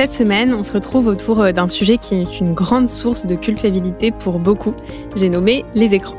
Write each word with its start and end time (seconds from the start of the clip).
Cette 0.00 0.14
semaine, 0.14 0.54
on 0.54 0.62
se 0.62 0.72
retrouve 0.72 1.08
autour 1.08 1.42
euh, 1.42 1.52
d'un 1.52 1.68
sujet 1.68 1.98
qui 1.98 2.14
est 2.14 2.40
une 2.40 2.54
grande 2.54 2.88
source 2.88 3.26
de 3.26 3.34
culpabilité 3.34 4.12
pour 4.12 4.38
beaucoup. 4.38 4.72
J'ai 5.14 5.28
nommé 5.28 5.62
les 5.74 5.92
écrans. 5.92 6.18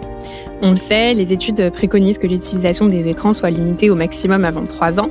On 0.62 0.70
le 0.70 0.78
sait, 0.78 1.16
les 1.16 1.34
études 1.34 1.72
préconisent 1.72 2.20
que 2.20 2.28
l'utilisation 2.28 2.86
des 2.86 3.10
écrans 3.10 3.34
soit 3.34 3.50
limitée 3.50 3.90
au 3.90 3.96
maximum 3.96 4.46
avant 4.46 4.66
3 4.66 5.00
ans. 5.00 5.08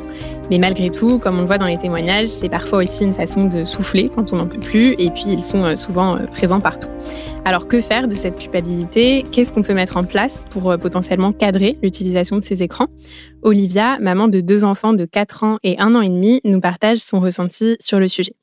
Mais 0.51 0.59
malgré 0.59 0.88
tout, 0.88 1.19
comme 1.19 1.38
on 1.38 1.41
le 1.41 1.48
voit 1.48 1.59
dans 1.59 1.66
les 1.66 1.79
témoignages, 1.79 2.29
c'est 2.29 2.48
parfois 2.48 2.79
aussi 2.84 3.02
une 3.02 3.12
façon 3.12 3.46
de 3.46 3.65
souffler 3.65 4.09
quand 4.09 4.33
on 4.33 4.37
n'en 4.37 4.46
peut 4.46 4.60
plus, 4.60 4.95
et 5.01 5.10
puis 5.10 5.24
ils 5.27 5.43
sont 5.43 5.65
euh, 5.65 5.74
souvent 5.74 6.15
euh, 6.15 6.27
présents 6.27 6.60
partout. 6.60 6.91
Alors 7.45 7.66
que 7.66 7.80
faire 7.80 8.07
de 8.07 8.15
cette 8.15 8.37
culpabilité? 8.37 9.24
Qu'est-ce 9.32 9.52
qu'on 9.52 9.62
peut 9.62 9.74
mettre 9.74 9.96
en 9.96 10.05
place 10.05 10.45
pour 10.48 10.79
potentiellement 10.79 11.32
cadrer 11.32 11.77
l'utilisation 11.82 12.37
de 12.37 12.45
ces 12.45 12.62
écrans? 12.62 12.87
Olivia, 13.43 13.98
maman 13.98 14.29
de 14.29 14.41
deux 14.41 14.62
enfants 14.62 14.93
de 14.93 15.07
4 15.07 15.43
ans 15.43 15.59
et 15.65 15.77
1 15.80 15.96
an 15.96 16.02
et 16.02 16.09
demi, 16.09 16.41
nous 16.45 16.60
partage 16.60 16.98
son 16.98 17.18
ressenti 17.18 17.77
sur 17.80 17.98
le 17.98 18.07
sujet. 18.07 18.37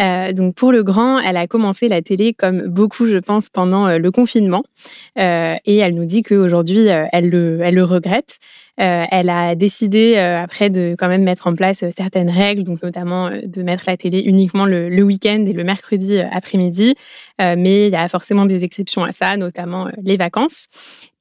Euh, 0.00 0.32
donc 0.32 0.54
pour 0.54 0.72
le 0.72 0.82
grand, 0.82 1.18
elle 1.18 1.36
a 1.36 1.46
commencé 1.46 1.88
la 1.88 2.02
télé 2.02 2.32
comme 2.32 2.66
beaucoup, 2.68 3.06
je 3.06 3.18
pense, 3.18 3.48
pendant 3.48 3.86
euh, 3.86 3.98
le 3.98 4.10
confinement. 4.10 4.62
Euh, 5.18 5.56
et 5.64 5.76
elle 5.76 5.94
nous 5.94 6.06
dit 6.06 6.22
qu'aujourd'hui, 6.22 6.86
elle, 6.86 7.28
le, 7.28 7.60
elle 7.62 7.74
le 7.74 7.84
regrette. 7.84 8.38
Elle 8.82 9.28
a 9.28 9.54
décidé 9.54 10.16
après 10.16 10.70
de 10.70 10.96
quand 10.98 11.08
même 11.08 11.22
mettre 11.22 11.46
en 11.46 11.54
place 11.54 11.84
certaines 11.96 12.30
règles, 12.30 12.64
donc 12.64 12.82
notamment 12.82 13.30
de 13.30 13.62
mettre 13.62 13.84
la 13.86 13.96
télé 13.96 14.20
uniquement 14.20 14.64
le, 14.64 14.88
le 14.88 15.02
week-end 15.02 15.44
et 15.46 15.52
le 15.52 15.64
mercredi 15.64 16.18
après-midi. 16.20 16.94
mais 17.38 17.86
il 17.86 17.92
y 17.92 17.96
a 17.96 18.08
forcément 18.08 18.46
des 18.46 18.64
exceptions 18.64 19.04
à 19.04 19.12
ça, 19.12 19.36
notamment 19.36 19.88
les 20.02 20.16
vacances. 20.16 20.68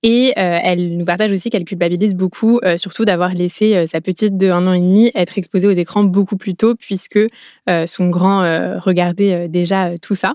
Et 0.02 0.34
euh, 0.38 0.60
elle 0.64 0.96
nous 0.96 1.04
partage 1.04 1.32
aussi 1.32 1.50
qu'elle 1.50 1.66
culpabilise 1.66 2.16
beaucoup, 2.16 2.60
euh, 2.64 2.78
surtout 2.78 3.04
d'avoir 3.04 3.34
laissé 3.34 3.76
euh, 3.76 3.86
sa 3.86 4.00
petite 4.00 4.38
de 4.38 4.50
un 4.50 4.66
an 4.66 4.72
et 4.72 4.80
demi 4.80 5.12
être 5.14 5.38
exposée 5.38 5.68
aux 5.68 5.72
écrans 5.72 6.04
beaucoup 6.04 6.38
plus 6.38 6.56
tôt, 6.56 6.76
puisque 6.76 7.20
son 7.86 8.10
grand 8.10 8.40
regardait 8.80 9.48
déjà 9.48 9.98
tout 10.00 10.16
ça. 10.16 10.34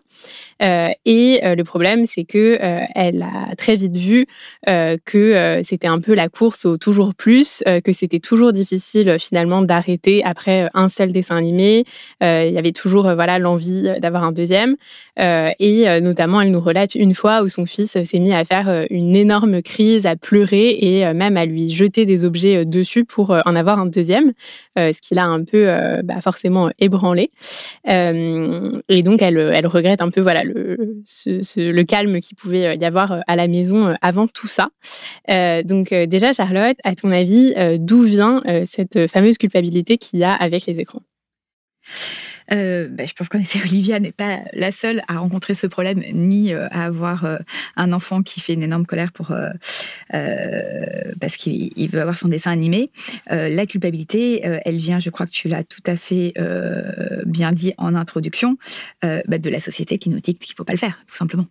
et 0.60 1.40
le 1.42 1.62
problème, 1.62 2.04
c'est 2.06 2.24
que 2.24 2.58
elle 2.94 3.22
a 3.22 3.56
très 3.56 3.76
vite 3.76 3.96
vu 3.96 4.26
que 4.66 5.62
c'était 5.66 5.88
un 5.88 6.00
peu 6.00 6.14
la 6.14 6.28
course 6.28 6.64
au 6.64 6.76
toujours 6.76 7.13
plus, 7.16 7.62
que 7.84 7.92
c'était 7.92 8.20
toujours 8.20 8.52
difficile 8.52 9.16
finalement 9.18 9.62
d'arrêter 9.62 10.24
après 10.24 10.68
un 10.74 10.88
seul 10.88 11.12
dessin 11.12 11.36
animé. 11.36 11.84
Il 12.20 12.50
y 12.52 12.58
avait 12.58 12.72
toujours 12.72 13.04
voilà 13.14 13.38
l'envie 13.38 13.90
d'avoir 14.00 14.24
un 14.24 14.32
deuxième. 14.32 14.76
et 15.18 16.00
notamment, 16.00 16.40
elle 16.40 16.50
nous 16.50 16.60
relate 16.60 16.94
une 16.94 17.14
fois 17.14 17.42
où 17.42 17.48
son 17.48 17.66
fils 17.66 17.92
s'est 17.92 18.18
mis 18.18 18.32
à 18.32 18.44
faire 18.44 18.86
une 18.90 19.16
énorme 19.16 19.62
crise, 19.62 20.06
à 20.06 20.16
pleurer 20.16 20.70
et 20.80 21.06
euh, 21.06 21.14
même 21.14 21.36
à 21.36 21.46
lui 21.46 21.70
jeter 21.70 22.06
des 22.06 22.24
objets 22.24 22.56
euh, 22.56 22.64
dessus 22.64 23.04
pour 23.04 23.30
euh, 23.30 23.40
en 23.44 23.56
avoir 23.56 23.78
un 23.78 23.86
deuxième, 23.86 24.32
ce 24.76 25.00
qui 25.00 25.14
l'a 25.14 25.24
un 25.24 25.44
peu 25.44 25.66
bah, 26.02 26.20
forcément 26.20 26.68
ébranlé. 26.80 27.30
et 27.86 29.02
donc, 29.04 29.22
elle, 29.22 29.38
elle 29.38 29.66
regrette 29.66 30.02
un 30.02 30.10
peu 30.10 30.20
voilà, 30.20 30.42
le, 30.42 30.76
le 31.56 31.82
calme 31.82 32.18
qu'il 32.20 32.36
pouvait 32.36 32.76
y 32.76 32.84
avoir 32.84 33.22
à 33.26 33.36
la 33.36 33.46
maison 33.46 33.94
avant 34.02 34.26
tout 34.26 34.48
ça. 34.48 34.70
donc, 35.62 35.94
déjà, 35.94 36.32
Charlotte, 36.32 36.76
à 36.82 36.96
ton 36.96 37.03
avis, 37.10 37.54
d'où 37.78 38.02
vient 38.02 38.42
cette 38.64 39.06
fameuse 39.08 39.38
culpabilité 39.38 39.98
qu'il 39.98 40.18
y 40.18 40.24
a 40.24 40.32
avec 40.32 40.66
les 40.66 40.78
écrans? 40.78 41.02
Euh, 42.52 42.88
bah, 42.88 43.04
je 43.06 43.12
pense 43.14 43.28
qu'en 43.28 43.38
effet, 43.38 43.60
Olivia 43.64 44.00
n'est 44.00 44.12
pas 44.12 44.40
la 44.52 44.72
seule 44.72 45.02
à 45.08 45.18
rencontrer 45.18 45.54
ce 45.54 45.66
problème, 45.66 46.02
ni 46.12 46.52
euh, 46.52 46.66
à 46.70 46.84
avoir 46.84 47.24
euh, 47.24 47.38
un 47.76 47.92
enfant 47.92 48.22
qui 48.22 48.40
fait 48.40 48.54
une 48.54 48.62
énorme 48.62 48.86
colère 48.86 49.12
pour 49.12 49.34
parce 51.20 51.36
qu'il 51.36 51.88
veut 51.88 52.00
avoir 52.00 52.18
son 52.18 52.28
dessin 52.28 52.50
animé. 52.50 52.90
la 53.28 53.66
culpabilité, 53.66 54.42
elle 54.64 54.76
vient, 54.76 54.98
je 54.98 55.10
crois 55.10 55.26
que 55.26 55.30
tu 55.32 55.48
l'as 55.48 55.64
tout 55.64 55.82
à 55.86 55.96
fait 55.96 56.34
bien 57.26 57.52
dit 57.52 57.72
en 57.78 57.94
introduction, 57.94 58.56
bah, 59.02 59.38
de 59.38 59.50
la 59.50 59.60
société 59.60 59.98
qui 59.98 60.10
nous 60.10 60.20
dit 60.20 60.34
qu'il 60.34 60.52
ne 60.52 60.56
faut 60.56 60.64
pas 60.64 60.72
le 60.72 60.78
faire, 60.78 61.02
tout 61.06 61.16
simplement. 61.16 61.46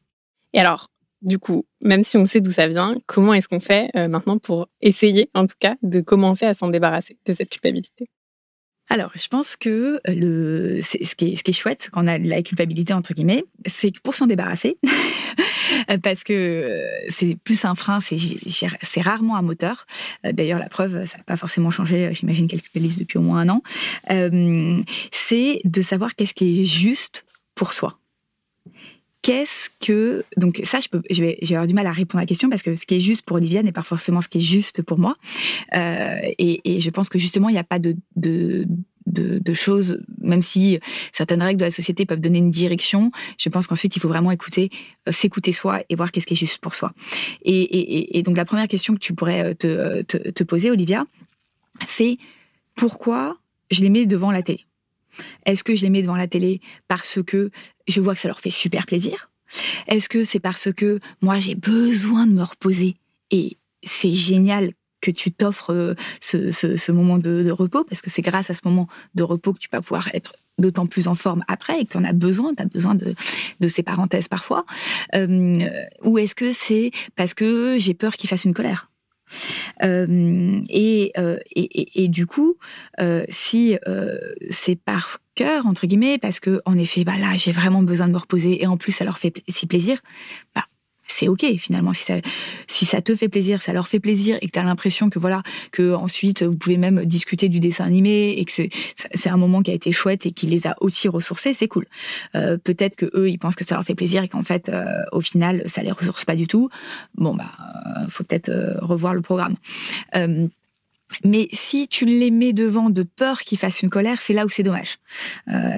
Et 0.53 0.59
alors, 0.59 0.88
du 1.23 1.39
coup, 1.39 1.66
même 1.81 2.03
si 2.03 2.17
on 2.17 2.25
sait 2.25 2.41
d'où 2.41 2.51
ça 2.51 2.67
vient, 2.67 2.97
comment 3.07 3.34
est-ce 3.34 3.47
qu'on 3.47 3.59
fait 3.59 3.89
maintenant 3.95 4.38
pour 4.38 4.67
essayer, 4.81 5.29
en 5.34 5.47
tout 5.47 5.56
cas, 5.59 5.75
de 5.81 6.01
commencer 6.01 6.45
à 6.45 6.53
s'en 6.53 6.67
débarrasser 6.67 7.17
de 7.25 7.34
cette 7.34 7.50
culpabilité? 7.50 8.09
Alors, 8.89 9.11
je 9.16 9.28
pense 9.28 9.56
que 9.56 10.00
euh, 10.07 10.81
ce, 10.81 11.16
qui 11.16 11.34
est, 11.34 11.53
chouette 11.53 11.89
quand 11.91 12.03
on 12.03 12.07
a 12.07 12.17
la 12.17 12.44
culpabilité, 12.44 12.94
entre 12.94 13.13
guillemets, 13.13 13.44
c'est 13.66 13.91
que 13.91 14.00
pour 14.01 14.16
s'en 14.16 14.28
débarrasser, 14.28 14.78
parce 16.03 16.23
que 16.23 16.34
euh, 16.34 16.85
c'est 17.09 17.35
plus 17.44 17.66
un 17.66 17.75
frein, 17.75 18.00
c'est 18.01 19.01
rarement 19.01 19.38
un 19.38 19.41
moteur. 19.41 19.88
Euh, 20.25 20.31
d'ailleurs, 20.31 20.59
la 20.59 20.69
preuve, 20.69 21.05
ça 21.05 21.17
n'a 21.17 21.23
pas 21.23 21.38
forcément 21.38 21.72
changé, 21.72 22.13
j'imagine 22.13 22.47
qu'elle 22.47 22.61
culpabilise 22.61 23.00
depuis 23.00 23.17
au 23.17 23.22
moins 23.22 23.40
un 23.40 23.50
an. 23.50 23.63
c'est 25.11 25.61
de 25.63 25.81
savoir 25.81 26.16
qu'est-ce 26.16 26.34
qui 26.34 26.61
est 26.61 26.66
juste 26.66 27.25
pour 27.55 27.73
soi 27.73 27.97
qu'est-ce 29.23 29.69
que 29.79 30.23
donc 30.38 30.61
ça 30.63 30.79
je 30.81 31.23
vais, 31.23 31.39
avoir 31.50 31.66
du 31.66 31.73
mal 31.73 31.88
à 31.88 31.91
répondre 31.91 32.19
à 32.19 32.22
la 32.22 32.28
question 32.28 32.50
parce 32.50 32.61
que 32.61 32.75
ce 32.75 32.85
qui 32.85 32.95
est 32.95 33.00
juste 33.00 33.23
pour 33.23 33.38
Olivia 33.38 33.63
n'est 33.63 33.72
pas 33.72 33.81
forcément 33.81 34.22
ce 34.22 34.28
qui 34.28 34.38
est 34.38 34.41
juste 34.41 34.84
pour 34.84 35.00
moi 35.00 35.16
euh, 35.75 36.19
et, 36.38 36.79
je 36.79 36.89
pense 36.91 37.09
que 37.09 37.17
justement 37.17 37.50
il 37.50 37.53
n'y 37.53 37.59
a 37.59 37.63
pas 37.63 37.79
de, 37.79 37.95
de 39.06 39.53
choses, 39.53 40.03
même 40.19 40.41
si 40.41 40.79
certaines 41.11 41.41
règles 41.41 41.59
de 41.59 41.66
la 41.66 41.72
société 41.72 42.06
peuvent 42.06 42.19
donner 42.19 42.39
une 42.39 42.51
direction, 42.51 43.11
je 43.38 43.50
pense 43.50 43.67
qu'ensuite 43.67 43.95
il 43.95 44.00
faut 44.00 44.07
vraiment 44.07 44.31
écouter, 44.31 44.69
euh, 45.07 45.11
s'écouter 45.11 45.51
soi 45.51 45.81
et 45.90 45.95
voir 45.95 46.11
qu'est-ce 46.11 46.25
qui 46.25 46.34
est 46.34 46.38
juste 46.38 46.59
pour 46.59 46.75
soi. 46.75 46.94
Et, 47.44 48.17
et, 48.17 48.23
donc 48.23 48.38
la 48.38 48.45
première 48.45 48.67
question 48.67 48.94
que 48.94 49.00
tu 49.00 49.13
pourrais 49.13 49.44
euh, 49.44 49.53
te, 49.53 50.01
te, 50.01 50.29
te 50.29 50.44
poser, 50.44 50.72
Olivia, 50.72 51.05
c'est 51.88 52.17
pourquoi 52.75 53.38
je 53.72 53.81
les 53.81 53.90
mets 53.90 54.05
devant 54.05 54.31
la 54.31 54.41
télé? 54.41 54.66
Est-ce 55.46 55.63
que 55.63 55.75
je 55.75 55.84
les 55.84 55.90
mets 55.90 56.01
devant 56.01 56.16
la 56.16 56.28
télé 56.28 56.62
parce 56.88 57.19
que 57.25 57.51
je 57.88 58.01
vois 58.01 58.16
que 58.16 58.22
ça 58.22 58.28
leur 58.28 58.40
fait 58.40 58.50
super 58.50 58.85
plaisir? 58.85 59.29
Est-ce 59.88 60.09
que 60.09 60.24
c'est 60.24 60.40
parce 60.40 60.72
que 60.74 61.00
moi 61.22 61.40
j'ai 61.40 61.56
besoin 61.56 62.25
de 62.25 62.34
me 62.34 62.44
reposer 62.44 62.96
et 63.31 63.57
c'est 63.84 64.13
génial 64.13 64.72
que 65.02 65.12
tu 65.12 65.31
t'offres 65.31 65.73
euh, 65.73 65.96
ce, 66.22 66.91
moment 66.91 67.18
de, 67.18 67.52
repos 67.52 67.84
parce 67.84 68.02
que 68.02 68.09
c'est 68.09 68.22
grâce 68.22 68.50
à 68.50 68.53
ce 68.53 68.62
moment 68.63 68.88
de 69.16 69.23
repos 69.23 69.53
que 69.53 69.59
tu 69.59 69.68
vas 69.72 69.81
pouvoir 69.81 70.09
être 70.13 70.34
d'autant 70.57 70.85
plus 70.85 71.07
en 71.07 71.16
forme 71.16 71.44
après 71.47 71.81
et 71.81 71.85
que 71.85 71.91
tu 71.91 71.97
en 71.97 72.03
as 72.03 72.13
besoin, 72.13 72.53
tu 72.56 72.63
as 72.63 72.66
besoin 72.66 72.96
de, 72.96 73.13
ces 73.68 73.84
parenthèses 73.84 74.28
parfois. 74.28 74.66
Euh, 75.16 75.68
ou 76.03 76.18
est-ce 76.18 76.35
que 76.35 76.52
c'est 76.52 76.91
parce 77.16 77.34
que 77.34 77.78
j'ai 77.78 77.94
peur 77.94 78.16
qu'il 78.16 78.29
fasse 78.29 78.46
une 78.46 78.53
colère? 78.53 78.90
Euh, 79.83 80.61
euh, 81.17 81.38
et, 81.55 82.03
et, 82.03 82.07
du 82.07 82.25
coup, 82.25 82.57
euh, 82.99 83.25
si 83.29 83.77
c'est 84.49 84.75
par 84.75 85.19
cœur, 85.35 85.66
entre 85.66 85.88
guillemets, 85.88 86.17
parce 86.17 86.39
que 86.39 86.61
en 86.66 86.77
effet, 86.77 87.03
bah 87.03 87.17
là, 87.19 87.35
j'ai 87.35 87.51
vraiment 87.51 87.83
besoin 87.83 88.07
de 88.07 88.13
me 88.13 88.17
reposer 88.17 88.61
et 88.61 88.67
en 88.67 88.77
plus, 88.77 88.91
ça 88.91 89.05
leur 89.05 89.17
fait 89.17 89.33
si 89.47 89.67
plaisir, 89.67 89.99
bah, 90.55 90.66
c'est 91.13 91.28
ok 91.28 91.46
finalement. 91.57 91.94
Si 91.94 92.03
ça 92.03 92.16
si 92.68 92.85
ça 92.85 93.01
te 93.01 93.16
fait 93.16 93.29
plaisir 93.29 93.62
ça 93.62 93.74
leur 93.74 93.88
fait 93.88 94.00
plaisir 94.00 94.38
et 94.41 94.47
que 94.47 94.51
tu 94.51 94.59
as 94.59 94.63
l'impression 94.63 95.09
que 95.09 95.19
voilà 95.19 95.44
que 95.72 95.94
ensuite 95.94 96.44
vous 96.44 96.57
pouvez 96.57 96.78
même 96.78 97.06
discuter 97.06 97.50
du 97.50 97.59
dessin 97.59 97.85
animé 97.85 98.35
et 98.38 98.46
que 98.46 98.51
c'est 99.13 99.29
un 99.29 99.38
moment 99.38 99.62
qui 99.62 99.72
a 99.72 99.73
été 99.73 99.91
chouette 99.91 100.25
et 100.25 100.31
qui 100.31 100.47
les 100.47 100.68
a 100.68 100.75
aussi 100.81 101.07
ressourcés 101.07 101.53
c'est 101.53 101.67
cool. 101.67 101.85
Euh, 102.35 102.58
peut-être 102.58 102.96
que 102.96 103.05
eux 103.14 103.29
ils 103.29 103.37
pensent 103.37 103.55
que 103.55 103.66
ça 103.66 103.76
leur 103.76 103.84
fait 103.84 103.96
plaisir 103.96 104.23
et 104.23 104.28
qu'en 104.28 104.43
fait 104.43 104.70
euh, 104.70 104.85
au 105.11 105.22
final 105.22 105.64
ça 105.67 105.84
les 105.84 105.91
ressource 105.91 106.26
pas 106.26 106.35
du 106.35 106.47
tout. 106.47 106.70
Bon 107.16 107.35
bah 107.35 107.52
euh, 107.59 108.08
faut 108.08 108.23
peut-être 108.23 108.52
revoir 108.82 109.14
le 109.14 109.22
programme. 109.22 109.55
Mais 111.23 111.47
si 111.53 111.87
tu 111.87 112.05
les 112.05 112.32
mets 112.32 112.53
devant 112.53 112.90
de 112.90 113.03
peur 113.03 113.41
qu'ils 113.41 113.58
fassent 113.58 113.82
une 113.82 113.90
colère, 113.90 114.20
c'est 114.20 114.34
là 114.34 114.46
où 114.46 114.49
c'est 114.49 114.64
dommage. 114.64 114.97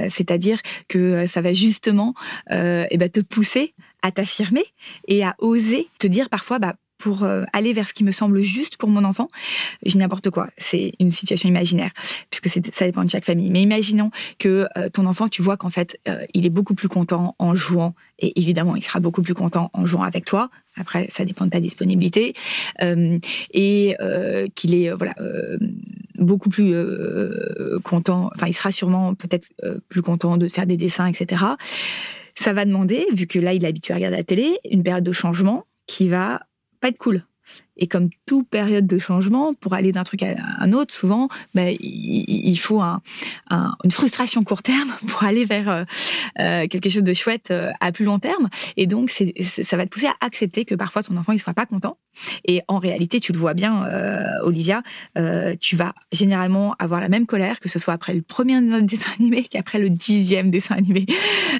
C'est-à-dire 0.10 0.62
que 0.88 1.28
ça 1.28 1.42
va 1.42 1.54
justement 1.54 2.14
euh, 2.52 2.86
eh 2.90 2.98
ben, 2.98 3.10
te 3.10 3.20
pousser 3.20 3.74
à 4.06 4.12
t'affirmer 4.12 4.64
et 5.08 5.24
à 5.24 5.36
oser 5.40 5.88
te 5.98 6.06
dire 6.06 6.30
parfois, 6.30 6.60
bah, 6.60 6.76
pour 7.00 7.24
euh, 7.24 7.44
aller 7.54 7.74
vers 7.74 7.88
ce 7.88 7.94
qui 7.94 8.04
me 8.04 8.12
semble 8.12 8.42
juste 8.42 8.78
pour 8.78 8.88
mon 8.88 9.04
enfant, 9.04 9.28
j'ai 9.84 9.98
n'importe 9.98 10.30
quoi. 10.30 10.48
C'est 10.58 10.94
une 11.00 11.10
situation 11.10 11.50
imaginaire, 11.50 11.90
puisque 12.30 12.48
ça 12.72 12.86
dépend 12.86 13.04
de 13.04 13.10
chaque 13.10 13.26
famille. 13.26 13.50
Mais 13.50 13.62
imaginons 13.62 14.12
que 14.38 14.68
euh, 14.78 14.90
ton 14.90 15.08
enfant, 15.08 15.28
tu 15.28 15.42
vois 15.42 15.58
qu'en 15.58 15.72
fait, 15.72 16.00
euh, 16.08 16.24
il 16.36 16.46
est 16.46 16.52
beaucoup 16.52 16.76
plus 16.76 16.88
content 16.88 17.36
en 17.40 17.56
jouant, 17.56 17.96
et 18.20 18.40
évidemment, 18.40 18.76
il 18.76 18.84
sera 18.84 19.00
beaucoup 19.00 19.24
plus 19.24 19.34
content 19.34 19.72
en 19.74 19.88
jouant 19.88 20.04
avec 20.04 20.24
toi. 20.24 20.52
Après, 20.78 21.10
ça 21.12 21.26
dépend 21.26 21.46
de 21.46 21.52
ta 21.52 21.60
disponibilité, 21.60 22.34
et 23.54 23.96
qu'il 24.56 24.76
est 24.76 24.92
voilà 24.92 25.16
beaucoup 26.18 26.50
plus 26.50 26.74
content. 27.84 28.30
Enfin, 28.36 28.48
il 28.48 28.54
sera 28.54 28.72
sûrement 28.74 29.16
peut-être 29.16 29.48
plus 29.88 30.02
content 30.02 30.36
de 30.36 30.48
faire 30.50 30.68
des 30.68 30.76
dessins, 30.76 31.08
etc 31.08 31.46
ça 32.36 32.54
va 32.54 32.66
demander, 32.66 33.08
vu 33.14 33.28
que 33.28 33.40
là, 33.40 33.54
il 33.54 33.64
est 33.64 33.68
habitué 33.68 33.94
à 33.94 33.98
regarder 33.98 34.18
la 34.18 34.24
télé, 34.24 34.60
une 34.70 34.84
période 34.84 35.04
de 35.04 35.12
changement 35.12 35.64
qui 35.88 36.08
va 36.08 36.42
pas 36.82 36.90
être 36.90 36.98
cool. 36.98 37.24
Et 37.78 37.88
comme 37.88 38.10
toute 38.26 38.48
période 38.50 38.88
de 38.88 39.00
changement, 39.00 39.54
pour 39.54 39.74
aller 39.74 39.92
d'un 39.92 40.04
truc 40.04 40.24
à 40.24 40.36
un 40.60 40.72
autre, 40.72 40.94
souvent, 40.94 41.28
ben, 41.54 41.76
il, 41.80 42.56
faut 42.58 42.82
une 42.82 43.92
frustration 43.92 44.44
court 44.44 44.64
terme 44.64 44.94
pour 45.08 45.24
aller 45.24 45.46
vers 45.46 45.70
euh, 45.70 45.84
euh, 46.40 46.68
quelque 46.68 46.90
chose 46.90 47.04
de 47.04 47.14
chouette 47.14 47.52
euh, 47.52 47.72
à 47.82 47.92
plus 47.92 48.06
long 48.06 48.20
terme. 48.20 48.50
Et 48.78 48.88
donc, 48.88 49.10
ça 49.10 49.78
va 49.78 49.86
te 49.86 49.90
pousser 49.90 50.08
à 50.08 50.16
accepter 50.22 50.66
que 50.66 50.76
parfois 50.76 51.04
ton 51.04 51.18
enfant 51.18 51.34
ne 51.34 51.38
soit 51.38 51.54
pas 51.54 51.66
content. 51.66 51.98
Et 52.46 52.62
en 52.70 52.80
réalité, 52.80 53.20
tu 53.20 53.34
le 53.34 53.38
vois 53.38 53.54
bien, 53.54 53.90
Olivia, 54.44 54.84
tu 55.60 55.76
vas 55.76 55.94
généralement 56.14 56.74
avoir 56.80 57.02
la 57.02 57.10
même 57.10 57.26
colère, 57.26 57.60
que 57.60 57.68
ce 57.68 57.78
soit 57.78 57.94
après 57.94 58.14
le 58.14 58.22
premier 58.22 58.62
dessin 58.84 59.12
animé 59.20 59.44
qu'après 59.44 59.80
le 59.80 59.90
dixième 59.90 60.50
dessin 60.50 60.76
animé. 60.76 61.06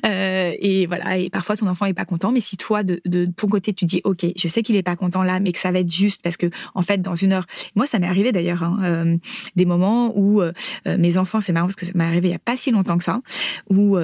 et 0.06 0.86
voilà, 0.86 1.18
et 1.18 1.30
parfois 1.30 1.58
ton 1.58 1.68
enfant 1.68 1.86
n'est 1.86 1.94
pas 1.94 2.06
content. 2.06 2.32
Mais 2.32 2.40
si 2.40 2.56
toi, 2.56 2.84
de, 2.84 3.02
de 3.06 3.26
ton 3.26 3.48
côté, 3.48 3.74
tu 3.74 3.84
dis, 3.84 4.00
OK, 4.06 4.26
je 4.38 4.48
sais 4.48 4.64
qu'il 4.64 4.76
n'est 4.76 4.84
pas 4.84 4.96
content 4.96 5.24
là, 5.24 5.42
mais 5.42 5.52
que 5.52 5.60
ça 5.60 5.72
va 5.72 5.80
être 5.80 5.92
juste 5.92 6.05
parce 6.24 6.38
que, 6.38 6.48
en 6.74 6.82
fait, 6.82 7.02
dans 7.02 7.16
une 7.16 7.34
heure, 7.34 7.46
moi, 7.76 7.88
ça 7.88 8.00
m'est 8.00 8.08
arrivé 8.08 8.32
d'ailleurs, 8.32 8.64
hein, 8.64 8.80
euh, 8.84 9.18
des 9.56 9.66
moments 9.66 10.12
où 10.16 10.42
euh, 10.42 10.52
euh, 10.88 10.98
mes 10.98 11.18
enfants, 11.18 11.42
c'est 11.42 11.54
marrant 11.54 11.68
parce 11.68 11.76
que 11.76 11.86
ça 11.86 11.92
m'est 11.96 12.04
arrivé 12.04 12.28
il 12.28 12.32
n'y 12.32 12.36
a 12.36 12.40
pas 12.40 12.58
si 12.58 12.72
longtemps 12.72 12.98
que 12.98 13.04
ça, 13.04 13.22
où 13.70 13.98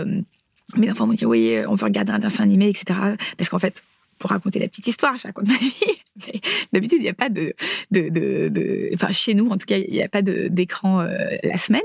mes 0.77 0.92
enfants 0.92 1.07
m'ont 1.07 1.13
dit, 1.13 1.25
oui, 1.25 1.57
on 1.68 1.75
veut 1.75 1.86
regarder 1.86 2.12
un 2.13 2.19
dessin 2.19 2.44
animé, 2.44 2.69
etc. 2.69 3.00
Parce 3.38 3.50
qu'en 3.50 3.59
fait, 3.59 3.83
pour 4.19 4.30
raconter 4.30 4.59
la 4.59 4.68
petite 4.68 4.88
histoire, 4.88 5.18
je 5.18 5.24
raconte 5.27 5.48
ma 5.48 5.57
vie. 5.57 6.42
D'habitude, 6.71 7.00
il 7.00 7.03
n'y 7.03 7.09
a 7.09 7.13
pas 7.13 7.30
de, 7.30 7.53
de, 7.89 8.09
de, 8.09 8.89
enfin 8.94 9.12
chez 9.12 9.33
nous 9.33 9.50
en 9.50 9.57
tout 9.57 9.65
cas, 9.65 9.77
il 9.77 9.92
n'y 9.92 10.04
a 10.04 10.09
pas 10.09 10.21
d'écran 10.21 11.04
la 11.44 11.57
semaine. 11.57 11.81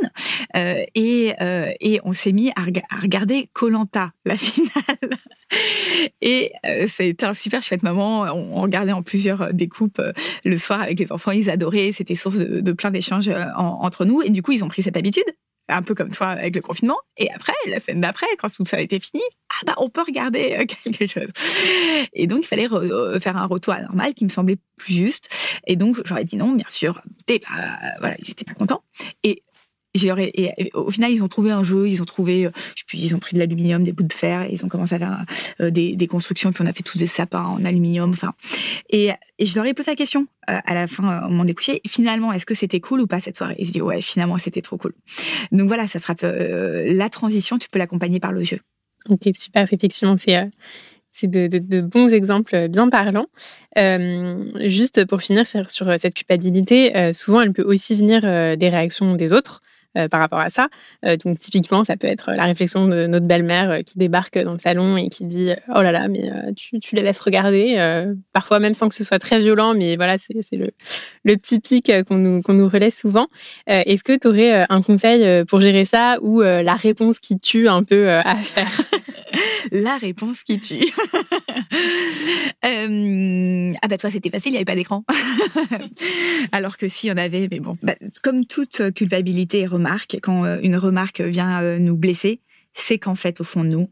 et, 0.94 1.32
et 1.80 2.00
on 2.04 2.12
s'est 2.12 2.32
mis 2.32 2.50
à, 2.50 2.62
à 2.90 3.00
regarder 3.00 3.48
Colanta, 3.52 4.12
la 4.24 4.36
finale. 4.36 5.18
Et 6.20 6.52
euh, 6.66 6.86
c'était 6.88 7.26
un 7.26 7.34
super 7.34 7.62
chouette 7.62 7.82
moment. 7.82 8.22
On, 8.22 8.60
regardait 8.60 8.92
en 8.92 9.02
plusieurs 9.02 9.42
euh, 9.42 9.52
découpes 9.52 9.98
euh, 9.98 10.12
le 10.44 10.56
soir 10.56 10.80
avec 10.80 10.98
les 10.98 11.10
enfants. 11.12 11.30
Ils 11.30 11.50
adoraient. 11.50 11.92
C'était 11.92 12.14
source 12.14 12.38
de, 12.38 12.72
plein 12.72 12.90
d'échanges 12.90 13.30
entre 13.56 14.04
nous. 14.04 14.22
Et 14.22 14.30
du 14.30 14.42
coup, 14.42 14.52
ils 14.52 14.64
ont 14.64 14.68
pris 14.68 14.82
cette 14.82 14.96
habitude 14.96 15.24
un 15.68 15.82
peu 15.82 15.94
comme 15.96 16.10
toi 16.10 16.28
avec 16.28 16.54
le 16.54 16.62
confinement. 16.62 16.98
Et 17.16 17.28
après, 17.32 17.52
la 17.66 17.80
semaine 17.80 18.00
d'après, 18.00 18.26
quand 18.38 18.48
tout 18.54 18.64
ça 18.66 18.76
a 18.76 18.80
été 18.80 19.00
fini, 19.00 19.22
ah 19.50 19.64
bah 19.66 19.74
on 19.78 19.88
peut 19.88 20.02
regarder 20.06 20.64
quelque 20.84 21.06
chose. 21.08 21.28
Et 22.12 22.28
donc 22.28 22.42
il 22.42 22.46
fallait 22.46 22.68
faire 23.18 23.36
un 23.36 23.46
retour 23.46 23.74
à 23.74 23.82
normal 23.82 24.14
qui 24.14 24.24
me 24.24 24.28
semblait 24.28 24.58
plus 24.76 24.94
juste. 24.94 25.28
Et 25.66 25.74
donc 25.74 26.00
j'aurais 26.04 26.24
dit 26.24 26.36
non, 26.36 26.52
bien 26.52 26.68
sûr. 26.68 27.02
voilà, 27.98 28.14
ils 28.20 28.28
n'étaient 28.28 28.44
pas 28.44 28.54
contents. 28.54 28.84
Et 29.24 29.42
et, 30.04 30.70
au 30.74 30.90
final, 30.90 31.10
ils 31.10 31.22
ont 31.22 31.28
trouvé 31.28 31.50
un 31.50 31.62
jeu, 31.62 31.88
ils 31.88 32.02
ont 32.02 32.04
trouvé, 32.04 32.46
euh, 32.46 32.50
puis 32.86 32.98
ils 32.98 33.14
ont 33.14 33.18
pris 33.18 33.34
de 33.34 33.38
l'aluminium, 33.38 33.84
des 33.84 33.92
bouts 33.92 34.02
de 34.02 34.12
fer, 34.12 34.42
et 34.42 34.52
ils 34.52 34.64
ont 34.64 34.68
commencé 34.68 34.94
à 34.94 34.98
faire 34.98 35.24
euh, 35.60 35.70
des, 35.70 36.06
constructions, 36.06 36.52
puis 36.52 36.62
on 36.62 36.66
a 36.66 36.72
fait 36.72 36.82
tous 36.82 36.98
des 36.98 37.06
sapins 37.06 37.44
en 37.44 37.64
aluminium, 37.64 38.10
enfin. 38.10 38.34
Et, 38.90 39.10
je 39.40 39.54
leur 39.54 39.66
ai 39.66 39.74
posé 39.74 39.90
la 39.90 39.96
question 39.96 40.26
euh, 40.50 40.58
à 40.64 40.74
la 40.74 40.86
fin, 40.86 41.24
au 41.26 41.28
moment 41.28 41.44
des 41.44 41.54
coucher, 41.54 41.80
finalement, 41.86 42.32
est-ce 42.32 42.46
que 42.46 42.54
c'était 42.54 42.80
cool 42.80 43.00
ou 43.00 43.06
pas 43.06 43.20
cette 43.20 43.36
soirée? 43.36 43.56
Ils 43.58 43.66
se 43.66 43.72
disent, 43.72 43.82
ouais, 43.82 44.00
finalement, 44.00 44.38
c'était 44.38 44.62
trop 44.62 44.76
cool. 44.76 44.92
Donc 45.52 45.68
voilà, 45.68 45.88
ça 45.88 45.98
sera 45.98 46.14
la 46.22 47.08
transition, 47.10 47.58
tu 47.58 47.68
peux 47.68 47.78
l'accompagner 47.78 48.20
par 48.20 48.32
le 48.32 48.44
jeu. 48.44 48.60
Ok, 49.08 49.28
super, 49.38 49.62
effectivement, 49.62 50.16
c'est 50.16 50.36
c'est 51.12 51.28
de, 51.30 51.80
bons 51.80 52.08
exemples 52.08 52.68
bien 52.68 52.90
parlants. 52.90 53.28
juste 53.74 55.06
pour 55.06 55.22
finir 55.22 55.46
sur, 55.46 55.70
cette 55.70 56.14
culpabilité, 56.14 57.12
souvent 57.14 57.40
elle 57.40 57.54
peut 57.54 57.62
aussi 57.62 57.96
venir 57.96 58.20
des 58.56 58.68
réactions 58.68 59.14
des 59.14 59.32
autres. 59.32 59.62
Euh, 59.96 60.08
par 60.08 60.20
rapport 60.20 60.40
à 60.40 60.50
ça. 60.50 60.68
Euh, 61.04 61.16
donc 61.16 61.38
typiquement, 61.38 61.84
ça 61.84 61.96
peut 61.96 62.06
être 62.06 62.32
la 62.32 62.44
réflexion 62.44 62.86
de 62.86 63.06
notre 63.06 63.26
belle-mère 63.26 63.70
euh, 63.70 63.82
qui 63.82 63.98
débarque 63.98 64.38
dans 64.38 64.52
le 64.52 64.58
salon 64.58 64.98
et 64.98 65.08
qui 65.08 65.24
dit 65.24 65.52
oh 65.74 65.80
là 65.80 65.90
là, 65.90 66.08
mais 66.08 66.30
tu, 66.54 66.78
les 66.92 67.02
laisses 67.02 67.20
regarder, 67.20 67.76
parfois 68.32 68.58
même 68.58 68.74
sans 68.74 68.88
que 68.88 68.94
ce 68.94 69.04
soit 69.04 69.18
très 69.18 69.38
violent, 69.40 69.74
mais 69.74 69.96
voilà, 69.96 70.18
c'est 70.18 70.34
le, 70.52 70.70
le, 71.24 71.36
petit 71.36 71.60
pic 71.60 71.90
qu'on 72.06 72.16
nous, 72.16 72.42
qu'on 72.42 72.52
nous 72.54 72.68
relaie 72.68 72.90
souvent. 72.90 73.28
Est-ce 73.66 74.04
que 74.04 74.16
tu 74.16 74.28
aurais 74.28 74.66
un 74.68 74.82
conseil 74.82 75.44
pour 75.44 75.60
gérer 75.60 75.84
ça 75.84 76.18
ou 76.20 76.40
la 76.40 76.74
réponse 76.74 77.18
qui 77.18 77.38
tue 77.38 77.68
un 77.68 77.82
peu 77.82 78.10
à 78.10 78.36
faire? 78.36 78.80
La 79.72 79.98
réponse 79.98 80.42
qui 80.44 80.60
tue. 80.60 80.76
ah 83.86 83.88
bah 83.88 83.98
toi 83.98 84.10
c'était 84.10 84.30
facile, 84.30 84.48
il 84.48 84.54
n'y 84.54 84.56
avait 84.56 84.64
pas 84.64 84.74
d'écran. 84.74 85.04
Alors 86.52 86.76
que 86.76 86.88
si 86.88 87.08
on 87.08 87.16
avait, 87.16 87.46
mais 87.48 87.60
bon, 87.60 87.78
bah, 87.84 87.94
comme 88.24 88.44
toute 88.44 88.90
culpabilité 88.94 89.60
et 89.60 89.66
remarque, 89.66 90.18
quand 90.20 90.44
euh, 90.44 90.58
une 90.60 90.74
remarque 90.74 91.20
vient 91.20 91.62
euh, 91.62 91.78
nous 91.78 91.96
blesser, 91.96 92.40
c'est 92.74 92.98
qu'en 92.98 93.14
fait 93.14 93.40
au 93.40 93.44
fond 93.44 93.62
de 93.62 93.68
nous, 93.68 93.88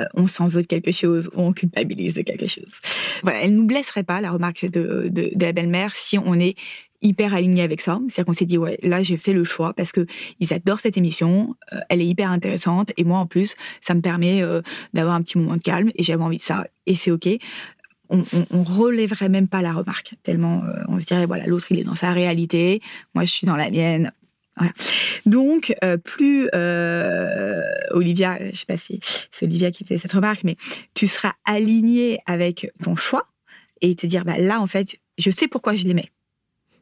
euh, 0.00 0.04
on 0.14 0.28
s'en 0.28 0.48
veut 0.48 0.62
de 0.62 0.66
quelque 0.66 0.92
chose 0.92 1.28
ou 1.34 1.42
on 1.42 1.52
culpabilise 1.52 2.14
de 2.14 2.22
quelque 2.22 2.46
chose. 2.46 2.72
Voilà, 3.22 3.42
elle 3.42 3.54
nous 3.54 3.66
blesserait 3.66 4.02
pas 4.02 4.22
la 4.22 4.30
remarque 4.30 4.64
de, 4.64 5.10
la 5.38 5.52
belle-mère 5.52 5.94
si 5.94 6.16
on 6.16 6.40
est 6.40 6.56
hyper 7.02 7.34
aligné 7.34 7.60
avec 7.60 7.82
ça. 7.82 8.00
C'est-à-dire 8.08 8.24
qu'on 8.24 8.32
s'est 8.32 8.46
dit, 8.46 8.56
ouais, 8.56 8.78
là, 8.82 9.02
j'ai 9.02 9.18
fait 9.18 9.34
le 9.34 9.44
choix 9.44 9.74
parce 9.74 9.92
que 9.92 10.06
ils 10.40 10.54
adorent 10.54 10.80
cette 10.80 10.96
émission, 10.96 11.54
elle 11.90 12.00
est 12.00 12.06
hyper 12.06 12.30
intéressante, 12.30 12.92
et 12.96 13.04
moi, 13.04 13.18
en 13.18 13.26
plus, 13.26 13.56
ça 13.82 13.94
me 13.94 14.00
permet 14.00 14.42
d'avoir 14.94 15.14
un 15.14 15.22
petit 15.22 15.38
moment 15.38 15.56
de 15.56 15.62
calme, 15.62 15.92
et 15.94 16.02
j'avais 16.02 16.24
envie 16.24 16.38
de 16.38 16.42
ça, 16.42 16.66
et 16.86 16.96
c'est 16.96 17.12
OK 17.12 17.28
on, 18.10 18.62
relèverait 18.62 19.28
même 19.28 19.48
pas 19.48 19.62
la 19.62 19.72
remarque, 19.72 20.14
tellement 20.22 20.64
euh, 20.64 20.82
on 20.88 20.98
se 20.98 21.06
dirait, 21.06 21.26
voilà, 21.26 21.46
l'autre, 21.46 21.66
il 21.70 21.78
est 21.78 21.84
dans 21.84 21.94
sa 21.94 22.12
réalité, 22.12 22.80
moi, 23.14 23.24
je 23.24 23.32
suis 23.32 23.46
dans 23.46 23.56
la 23.56 23.70
mienne. 23.70 24.12
Donc, 25.26 25.74
euh, 25.84 25.96
plus 25.96 26.48
euh, 26.54 27.62
Olivia, 27.90 28.38
je 28.50 28.56
sais 28.56 28.66
pas 28.66 28.76
si 28.76 29.00
c'est 29.30 29.46
Olivia 29.46 29.70
qui 29.70 29.84
faisait 29.84 29.98
cette 29.98 30.12
remarque, 30.12 30.42
mais 30.44 30.56
tu 30.94 31.06
seras 31.06 31.32
aligné 31.44 32.18
avec 32.26 32.70
ton 32.82 32.96
choix 32.96 33.28
et 33.80 33.94
te 33.94 34.06
dire, 34.06 34.24
bah, 34.24 34.38
là, 34.38 34.60
en 34.60 34.66
fait, 34.66 34.98
je 35.16 35.30
sais 35.30 35.48
pourquoi 35.48 35.74
je 35.74 35.86
l'aimais 35.86 36.10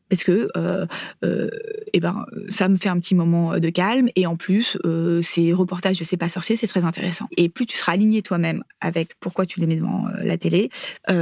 parce 0.09 0.25
que 0.25 0.49
euh, 0.57 0.87
euh, 1.25 1.51
eh 1.93 2.01
ben 2.01 2.25
ça 2.49 2.69
me 2.69 2.77
fait 2.77 2.89
un 2.89 2.99
petit 2.99 3.15
moment 3.15 3.59
de 3.59 3.69
calme 3.71 4.09
et 4.17 4.27
en 4.27 4.37
plus 4.37 4.79
euh, 4.85 5.23
ces 5.23 5.53
reportages 5.53 5.99
de 5.99 6.05
C'est 6.05 6.17
pas 6.17 6.29
sorcier 6.29 6.57
c'est 6.57 6.67
très 6.67 6.85
intéressant. 6.85 7.29
Et 7.37 7.49
plus 7.49 7.67
tu 7.67 7.77
seras 7.77 7.93
aligné 7.93 8.23
toi-même 8.23 8.63
avec 8.81 9.19
pourquoi 9.21 9.47
tu 9.47 9.61
les 9.61 9.67
mets 9.67 9.77
devant 9.77 10.07
la 10.23 10.39
télé 10.39 10.71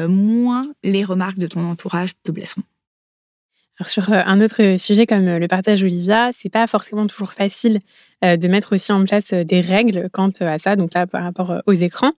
moins 0.08 0.66
les 0.82 1.04
remarques 1.04 1.38
de 1.38 1.46
ton 1.46 1.64
entourage 1.64 2.10
te 2.22 2.30
blesseront 2.30 2.62
alors 3.80 3.88
sur 3.88 4.12
un 4.12 4.40
autre 4.40 4.76
sujet 4.78 5.04
comme 5.06 5.24
le 5.26 5.48
partage 5.48 5.82
Olivia, 5.82 6.30
c'est 6.38 6.48
pas 6.48 6.66
forcément 6.68 7.06
toujours 7.08 7.32
facile 7.32 7.80
de 8.22 8.48
mettre 8.48 8.74
aussi 8.76 8.92
en 8.92 9.04
place 9.04 9.34
des 9.34 9.60
règles 9.60 10.08
quant 10.12 10.30
à 10.40 10.58
ça, 10.60 10.76
donc 10.76 10.94
là 10.94 11.06
par 11.08 11.24
rapport 11.24 11.60
aux 11.66 11.72
écrans. 11.72 12.12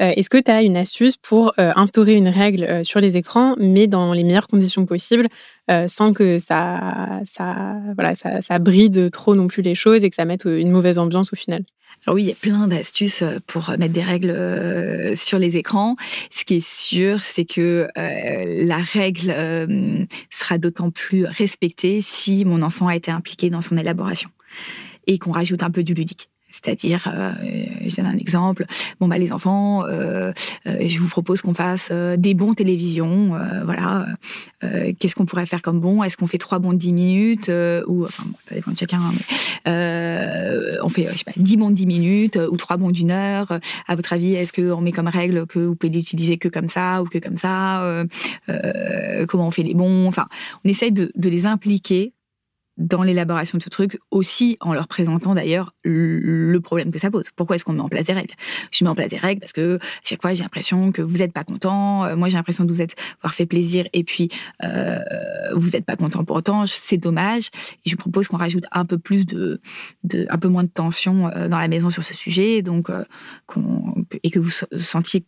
Est-ce 0.00 0.28
que 0.28 0.38
tu 0.38 0.50
as 0.50 0.62
une 0.62 0.76
astuce 0.76 1.16
pour 1.16 1.54
instaurer 1.58 2.14
une 2.14 2.28
règle 2.28 2.84
sur 2.84 3.00
les 3.00 3.16
écrans, 3.16 3.54
mais 3.58 3.86
dans 3.86 4.12
les 4.12 4.24
meilleures 4.24 4.48
conditions 4.48 4.84
possibles, 4.84 5.28
sans 5.86 6.12
que 6.12 6.38
ça, 6.40 7.20
ça, 7.24 7.76
voilà, 7.94 8.16
ça, 8.16 8.40
ça 8.42 8.58
bride 8.58 9.10
trop 9.12 9.36
non 9.36 9.46
plus 9.46 9.62
les 9.62 9.76
choses 9.76 10.02
et 10.02 10.10
que 10.10 10.16
ça 10.16 10.24
mette 10.24 10.44
une 10.44 10.70
mauvaise 10.72 10.98
ambiance 10.98 11.32
au 11.32 11.36
final? 11.36 11.62
Oui, 12.08 12.22
il 12.22 12.28
y 12.28 12.32
a 12.32 12.36
plein 12.36 12.68
d'astuces 12.68 13.22
euh, 13.22 13.38
pour 13.46 13.70
mettre 13.78 13.92
des 13.92 14.02
règles 14.02 14.30
euh, 14.30 15.14
sur 15.14 15.38
les 15.38 15.56
écrans. 15.56 15.96
Ce 16.30 16.44
qui 16.44 16.56
est 16.56 16.66
sûr, 16.66 17.20
c'est 17.24 17.44
que 17.44 17.88
euh, 17.98 18.64
la 18.64 18.78
règle 18.78 19.34
sera 20.30 20.58
d'autant 20.58 20.90
plus 20.90 21.24
respectée 21.24 22.00
si 22.00 22.44
mon 22.44 22.62
enfant 22.62 22.86
a 22.88 22.96
été 22.96 23.10
impliqué 23.10 23.50
dans 23.50 23.62
son 23.62 23.76
élaboration 23.76 24.30
et 25.06 25.18
qu'on 25.18 25.32
rajoute 25.32 25.62
un 25.62 25.70
peu 25.70 25.82
du 25.82 25.94
ludique. 25.94 26.30
C'est-à-dire, 26.62 27.06
euh, 27.14 27.32
je 27.86 27.96
donne 27.96 28.06
un 28.06 28.16
exemple. 28.16 28.64
Bon 28.98 29.08
bah 29.08 29.18
les 29.18 29.30
enfants, 29.30 29.84
euh, 29.84 30.32
euh, 30.66 30.88
je 30.88 30.98
vous 30.98 31.08
propose 31.08 31.42
qu'on 31.42 31.54
fasse 31.54 31.92
des 31.92 32.34
bons 32.34 32.54
télévisions. 32.54 33.32
voilà. 33.64 34.06
Qu'est-ce 34.98 35.14
qu'on 35.14 35.26
pourrait 35.26 35.46
faire 35.46 35.62
comme 35.62 35.80
bon? 35.80 36.02
Est-ce 36.02 36.16
qu'on 36.16 36.26
fait 36.26 36.38
trois 36.38 36.58
bons 36.58 36.72
de 36.72 36.78
10 36.78 36.92
minutes 36.92 37.50
ou 37.86 38.04
enfin 38.04 38.24
ça 38.48 38.54
dépend 38.54 38.70
de 38.70 38.76
chacun. 38.76 38.98
Hein, 38.98 39.12
mais, 39.66 40.78
on 40.82 40.88
fait 40.88 41.08
je 41.12 41.18
sais 41.18 41.24
pas 41.24 41.32
10 41.36 41.56
bons 41.56 41.70
de 41.70 41.74
10 41.74 41.86
minutes 41.86 42.38
ou 42.50 42.56
trois 42.56 42.76
bons 42.76 42.90
d'une 42.90 43.10
heure. 43.10 43.58
À 43.86 43.94
votre 43.94 44.12
avis, 44.12 44.34
est-ce 44.34 44.52
qu'on 44.52 44.80
met 44.80 44.92
comme 44.92 45.08
règle 45.08 45.46
que 45.46 45.58
vous 45.58 45.74
pouvez 45.74 45.92
l'utiliser 45.92 46.38
que 46.38 46.48
comme 46.48 46.68
ça 46.68 47.02
ou 47.02 47.06
que 47.06 47.18
comme 47.18 47.36
ça 47.36 48.04
Comment 49.28 49.48
on 49.48 49.50
fait 49.50 49.62
les 49.62 49.74
bons? 49.74 50.06
Enfin, 50.06 50.26
on 50.64 50.68
essaye 50.68 50.92
de 50.92 51.10
les 51.16 51.46
impliquer 51.46 52.12
dans 52.76 53.02
l'élaboration 53.02 53.58
de 53.58 53.62
ce 53.62 53.68
truc, 53.68 53.98
aussi 54.10 54.56
en 54.60 54.74
leur 54.74 54.86
présentant 54.86 55.34
d'ailleurs 55.34 55.74
le 55.84 56.58
problème 56.58 56.90
que 56.90 56.98
ça 56.98 57.10
pose. 57.10 57.24
Pourquoi 57.34 57.56
est-ce 57.56 57.64
qu'on 57.64 57.72
met 57.72 57.80
en 57.80 57.88
place 57.88 58.04
des 58.04 58.12
règles? 58.12 58.34
Je 58.70 58.84
mets 58.84 58.90
en 58.90 58.94
place 58.94 59.10
des 59.10 59.16
règles 59.16 59.40
parce 59.40 59.52
que 59.52 59.78
chaque 60.04 60.20
fois 60.20 60.34
j'ai 60.34 60.42
l'impression 60.42 60.92
que 60.92 61.02
vous 61.02 61.18
n'êtes 61.18 61.32
pas 61.32 61.44
content, 61.44 62.04
euh, 62.04 62.16
moi 62.16 62.28
j'ai 62.28 62.36
l'impression 62.36 62.64
de 62.64 62.72
vous 62.72 62.80
avoir 62.80 63.34
fait 63.34 63.46
plaisir 63.46 63.86
et 63.92 64.04
puis 64.04 64.28
euh, 64.62 64.98
vous 65.54 65.70
n'êtes 65.70 65.86
pas 65.86 65.96
content 65.96 66.24
pour 66.24 66.36
autant, 66.36 66.66
c'est 66.66 66.96
dommage. 66.98 67.50
Je 67.84 67.96
propose 67.96 68.28
qu'on 68.28 68.36
rajoute 68.36 68.64
un 68.72 68.84
peu 68.84 68.98
plus 68.98 69.26
de, 69.26 69.60
de, 70.04 70.26
un 70.28 70.38
peu 70.38 70.48
moins 70.48 70.64
de 70.64 70.68
tension 70.68 71.28
euh, 71.28 71.48
dans 71.48 71.58
la 71.58 71.68
maison 71.68 71.90
sur 71.90 72.04
ce 72.04 72.14
sujet, 72.14 72.62
donc 72.62 72.90
et 74.22 74.30
que 74.30 74.38
vous 74.38 74.50
sentiez 74.78 75.24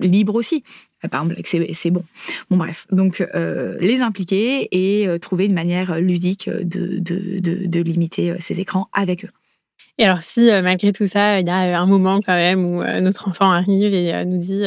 libre 0.00 0.34
aussi. 0.34 0.64
Euh, 1.04 1.08
par 1.08 1.24
exemple, 1.24 1.72
c'est 1.74 1.90
bon. 1.90 2.02
Bon, 2.50 2.56
bref. 2.56 2.86
Donc, 2.90 3.20
euh, 3.34 3.76
les 3.80 4.00
impliquer 4.00 4.68
et 4.72 5.06
euh, 5.08 5.18
trouver 5.18 5.46
une 5.46 5.54
manière 5.54 6.00
ludique 6.00 6.48
de, 6.48 6.98
de, 6.98 7.66
de, 7.66 7.80
limiter 7.80 8.34
ces 8.40 8.60
écrans 8.60 8.88
avec 8.92 9.24
eux. 9.24 9.30
Et 10.00 10.04
alors 10.04 10.22
si 10.22 10.48
malgré 10.62 10.92
tout 10.92 11.06
ça, 11.06 11.40
il 11.40 11.46
y 11.46 11.50
a 11.50 11.80
un 11.80 11.86
moment 11.86 12.20
quand 12.20 12.34
même 12.34 12.64
où 12.64 12.84
notre 13.00 13.28
enfant 13.28 13.50
arrive 13.50 13.92
et 13.92 14.24
nous 14.24 14.38
dit 14.38 14.62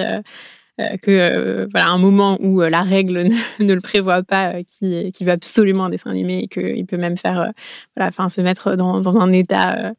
euh, 0.81 0.97
que 0.97 1.11
euh, 1.11 1.67
voilà 1.71 1.87
un 1.89 1.97
moment 1.97 2.37
où 2.41 2.61
euh, 2.61 2.69
la 2.69 2.81
règle 2.81 3.27
ne, 3.59 3.73
le 3.73 3.81
prévoit 3.81 4.23
pas, 4.23 4.63
qui, 4.63 5.11
veut 5.21 5.31
absolument 5.31 5.85
un 5.85 5.89
dessin 5.89 6.09
animé 6.11 6.39
et 6.43 6.47
qu'il 6.47 6.85
peut 6.85 6.97
même 6.97 7.17
faire 7.17 7.51
voilà, 7.95 8.09
enfin, 8.09 8.29
se 8.29 8.41
mettre 8.41 8.75
dans, 8.75 9.07
un 9.07 9.31
état 9.31 9.93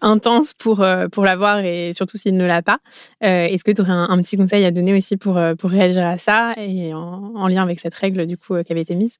intense 0.00 0.54
pour, 0.54 0.84
pour 1.12 1.24
l'avoir 1.24 1.60
et 1.60 1.92
surtout 1.92 2.16
s'il 2.16 2.36
ne 2.36 2.44
l'a 2.44 2.62
pas. 2.62 2.78
Est-ce 3.20 3.64
que 3.64 3.70
tu 3.70 3.82
aurais 3.82 3.92
un, 3.92 4.18
petit 4.18 4.36
conseil 4.36 4.64
à 4.64 4.70
donner 4.70 4.96
aussi 4.96 5.16
pour, 5.16 5.40
pour 5.58 5.70
réagir 5.70 6.04
à 6.06 6.18
ça 6.18 6.54
et 6.56 6.92
en, 6.94 7.32
en 7.34 7.48
lien 7.48 7.62
avec 7.62 7.80
cette 7.80 7.94
règle 7.94 8.26
du 8.26 8.36
coup 8.36 8.54
qui 8.62 8.72
avait 8.72 8.82
été 8.82 8.94
mise? 8.94 9.18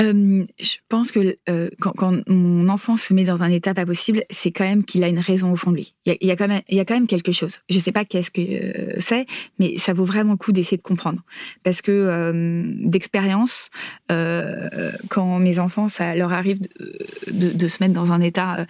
Je 0.00 0.76
pense 0.88 1.12
que 1.12 1.36
quand, 1.80 2.28
mon 2.28 2.68
enfant 2.68 2.96
se 2.96 3.12
met 3.12 3.24
dans 3.24 3.42
un 3.42 3.50
état 3.50 3.74
pas 3.74 3.86
possible, 3.86 4.24
c'est 4.30 4.50
quand 4.50 4.64
même 4.64 4.84
qu'il 4.84 5.04
a 5.04 5.08
une 5.08 5.18
raison 5.18 5.52
au 5.52 5.56
fond 5.56 5.70
de 5.70 5.76
lui. 5.76 5.94
Il 6.06 6.16
y 6.22 6.30
a, 6.30 6.36
quand, 6.36 6.48
même, 6.48 6.62
y 6.68 6.80
a 6.80 6.84
quand 6.84 6.94
même 6.94 7.06
quelque 7.06 7.32
chose. 7.32 7.60
Je 7.68 7.76
ne 7.76 7.80
sais 7.80 7.92
pas 7.92 8.04
qu'est-ce 8.04 8.30
que 8.30 9.00
c'est, 9.00 9.26
mais 9.58 9.78
ça 9.78 9.92
vaut 9.92 10.04
vraiment 10.04 10.32
le 10.32 10.38
coup 10.38 10.52
d'essayer 10.52 10.76
de 10.76 10.82
comprendre. 10.82 11.20
Parce 11.62 11.82
que 11.82 12.62
d'expérience, 12.84 13.70
quand 14.08 15.38
mes 15.38 15.58
enfants, 15.58 15.88
ça 15.88 16.14
leur 16.14 16.32
arrive 16.32 16.60
de, 16.60 17.50
de, 17.50 17.68
se 17.68 17.82
mettre 17.82 17.94
dans 17.94 18.12
un 18.12 18.20
état, 18.20 18.66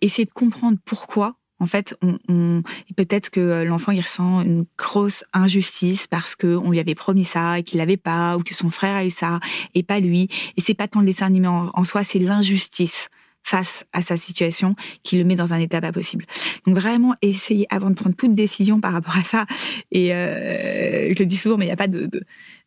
essayer 0.00 0.24
de 0.24 0.32
comprendre 0.32 0.78
pourquoi 0.84 1.36
en 1.64 1.66
fait, 1.66 1.98
peut-être 2.94 3.30
que 3.30 3.40
euh, 3.40 3.64
l'enfant 3.64 3.90
il 3.90 4.00
ressent 4.02 4.42
une 4.42 4.66
grosse 4.76 5.24
injustice 5.32 6.06
parce 6.06 6.36
que 6.36 6.58
on 6.58 6.70
lui 6.70 6.78
avait 6.78 6.94
promis 6.94 7.24
ça 7.24 7.58
et 7.58 7.62
qu'il 7.62 7.78
l'avait 7.78 7.96
pas, 7.96 8.36
ou 8.36 8.42
que 8.42 8.54
son 8.54 8.68
frère 8.68 8.94
a 8.94 9.06
eu 9.06 9.10
ça 9.10 9.40
et 9.74 9.82
pas 9.82 9.98
lui. 9.98 10.28
Et 10.58 10.60
c'est 10.60 10.74
pas 10.74 10.88
tant 10.88 11.00
le 11.00 11.06
dessin 11.06 11.24
animé 11.24 11.48
en, 11.48 11.84
soi, 11.84 12.04
c'est 12.04 12.18
l'injustice 12.18 13.08
face 13.42 13.86
à 13.94 14.02
sa 14.02 14.18
situation 14.18 14.76
qui 15.02 15.16
le 15.16 15.24
met 15.24 15.36
dans 15.36 15.54
un 15.54 15.58
état 15.58 15.80
pas 15.80 15.90
possible. 15.90 16.26
Donc 16.66 16.76
vraiment 16.76 17.14
essayer 17.22 17.66
avant 17.70 17.88
de 17.88 17.94
prendre 17.94 18.14
toute 18.14 18.34
décision 18.34 18.78
par 18.78 18.92
rapport 18.92 19.16
à 19.16 19.22
ça. 19.22 19.46
Et 19.90 20.12
euh, 20.12 21.14
je 21.14 21.18
le 21.18 21.24
dis 21.24 21.38
souvent, 21.38 21.56
mais 21.56 21.64
il 21.64 21.68
n'y 21.68 21.72
a 21.72 21.76
pas 21.76 21.88
de, 21.88 22.10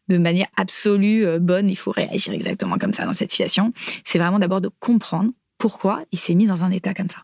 de 0.07 0.17
manière 0.17 0.47
absolue 0.57 1.23
euh, 1.23 1.37
bonne. 1.37 1.69
Il 1.69 1.77
faut 1.77 1.91
réagir 1.91 2.33
exactement 2.33 2.79
comme 2.79 2.93
ça 2.93 3.05
dans 3.05 3.13
cette 3.13 3.29
situation. 3.29 3.73
C'est 4.03 4.17
vraiment 4.17 4.39
d'abord 4.39 4.61
de 4.61 4.71
comprendre 4.79 5.31
pourquoi 5.57 6.01
il 6.11 6.19
s'est 6.19 6.35
mis 6.35 6.47
dans 6.47 6.63
un 6.63 6.71
état 6.71 6.93
comme 6.93 7.09
ça. 7.09 7.23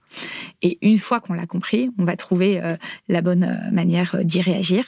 Et 0.62 0.78
une 0.82 0.98
fois 0.98 1.20
qu'on 1.20 1.34
l'a 1.34 1.46
compris, 1.46 1.90
on 1.98 2.06
va 2.06 2.16
trouver 2.16 2.62
euh, 2.62 2.76
la 3.08 3.22
bonne 3.22 3.44
euh, 3.44 3.72
manière 3.72 4.16
euh, 4.16 4.24
d'y 4.24 4.42
réagir 4.42 4.86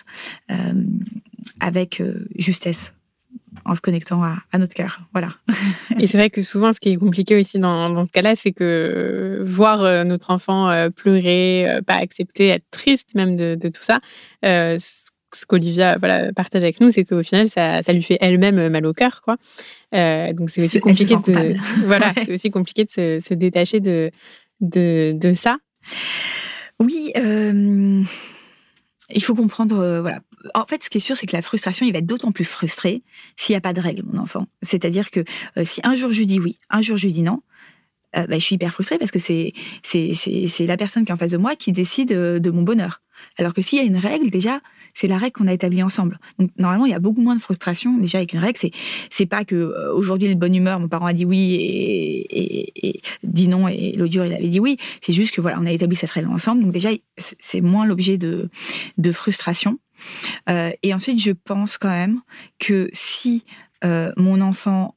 avec 1.60 2.02
justesse 2.38 2.94
en 3.64 3.76
se 3.76 3.82
connectant 3.82 4.24
à, 4.24 4.58
notre 4.58 4.74
cœur. 4.74 5.02
Voilà. 5.14 5.30
Et 6.00 6.08
c'est 6.08 6.18
vrai 6.18 6.30
que 6.30 6.42
souvent, 6.42 6.74
ce 6.74 6.80
qui 6.80 6.90
est 6.90 6.98
compliqué 6.98 7.40
aussi 7.40 7.60
dans, 7.60 8.06
ce 8.06 8.12
cas-là, 8.12 8.36
c'est 8.36 8.52
que 8.52 9.44
voir 9.48 10.06
notre 10.06 10.32
enfant 10.32 10.90
pleurer, 10.92 11.80
pas 11.86 11.96
accepter, 11.96 12.48
être 12.48 12.66
triste 12.72 13.16
même 13.16 13.36
de, 13.36 13.70
tout 13.70 13.82
ça, 13.82 14.00
ce 15.36 15.46
qu'Olivia 15.46 15.98
voilà, 15.98 16.32
partage 16.34 16.64
avec 16.64 16.80
nous, 16.80 16.90
c'est 16.90 17.04
qu'au 17.04 17.24
final, 17.24 17.50
ça, 17.50 17.82
lui 17.90 18.04
fait 18.04 18.18
elle-même 18.22 18.70
mal 18.70 18.86
au 18.86 18.94
cœur. 18.94 19.22
Quoi. 19.22 19.38
Euh, 19.94 20.34
donc 20.34 20.50
c'est 20.50 20.62
aussi, 20.62 20.80
compliqué 20.80 21.16
de, 21.16 21.56
voilà, 21.86 22.14
c'est 22.14 22.32
aussi 22.32 22.52
compliqué 22.52 22.86
de 22.86 22.90
se, 22.90 23.34
détacher 23.34 23.80
de, 23.80 24.12
de, 24.62 25.34
ça. 25.36 25.58
Oui, 26.80 27.12
euh, 27.18 28.04
il 29.10 29.24
faut 29.24 29.36
comprendre. 29.36 29.80
Euh, 29.80 30.02
voilà. 30.02 30.20
En 30.54 30.66
fait, 30.66 30.84
ce 30.84 30.90
qui 30.90 30.98
est 30.98 31.02
sûr, 31.02 31.16
c'est 31.16 31.26
que 31.26 31.36
la 31.36 31.42
frustration, 31.42 31.86
il 31.86 31.92
va 31.92 32.00
être 32.00 32.06
d'autant 32.06 32.32
plus 32.32 32.46
frustré 32.46 33.04
s'il 33.36 33.54
n'y 33.54 33.58
a 33.58 33.62
pas 33.62 33.74
de 33.74 33.82
règle, 33.82 34.04
mon 34.06 34.20
enfant. 34.20 34.48
C'est-à-dire 34.62 35.10
que 35.10 35.24
si 35.64 35.82
un 35.84 35.96
jour 35.96 36.12
je 36.12 36.24
dis 36.24 36.40
oui, 36.40 36.60
un 36.70 36.82
jour 36.82 36.98
je 36.98 37.08
dis 37.08 37.24
non, 37.24 37.42
bah, 38.16 38.26
je 38.30 38.40
suis 38.40 38.56
hyper 38.56 38.72
frustrée 38.74 38.98
parce 38.98 39.12
que 39.12 39.20
c'est 39.20 39.54
la 40.60 40.78
personne 40.78 41.06
qui 41.06 41.12
est 41.12 41.14
en 41.14 41.18
face 41.18 41.32
de 41.32 41.38
moi 41.38 41.56
qui 41.56 41.72
décide 41.72 42.10
de 42.10 42.52
mon 42.52 42.64
bonheur. 42.64 43.02
Alors 43.38 43.54
que 43.54 43.62
s'il 43.62 43.80
y 43.80 43.82
a 43.82 43.86
une 43.86 43.98
règle, 43.98 44.30
déjà, 44.30 44.62
c'est 44.96 45.08
la 45.08 45.18
règle 45.18 45.34
qu'on 45.34 45.48
a 45.48 45.54
établie 45.54 45.84
ensemble. 45.84 46.20
Donc 46.40 46.50
normalement, 46.58 46.86
il 46.86 46.92
y 46.92 46.96
a 46.96 47.00
beaucoup 47.00 47.22
moins 47.22 47.36
de 47.36 47.42
frustration 47.42 47.98
déjà 47.98 48.20
avec 48.20 48.34
une 48.34 48.40
règle. 48.40 48.58
C'est 48.58 48.72
c'est 49.10 49.26
pas 49.26 49.44
que 49.44 49.56
euh, 49.56 49.94
aujourd'hui 49.94 50.30
le 50.30 50.36
bonne 50.36 50.56
humeur, 50.56 50.80
mon 50.80 50.88
parent 50.88 51.06
a 51.06 51.14
dit 51.14 51.26
oui 51.26 51.56
et, 51.56 53.02
dit 53.24 53.48
non 53.48 53.68
et 53.68 53.96
jour 54.10 54.26
il 54.26 54.34
avait 54.34 54.48
dit 54.48 54.60
oui. 54.60 54.78
C'est 55.02 55.14
juste 55.14 55.36
que 55.36 55.42
voilà, 55.42 55.60
on 55.60 55.66
a 55.66 55.72
établi 55.72 55.96
cette 55.96 56.10
règle 56.10 56.30
ensemble. 56.30 56.64
Donc 56.64 56.72
déjà, 56.72 56.90
c'est 57.18 57.62
moins 57.62 57.86
l'objet 57.86 58.18
de 58.18 58.50
de 58.98 59.12
frustration. 59.12 59.78
Euh, 60.50 60.72
et 60.82 60.94
ensuite, 60.94 61.22
je 61.22 61.32
pense 61.32 61.78
quand 61.78 61.90
même 61.90 62.22
que 62.60 62.90
si 62.94 63.44
euh, 63.84 64.12
mon 64.18 64.42
enfant, 64.42 64.96